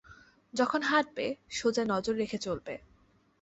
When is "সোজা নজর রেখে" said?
1.49-2.37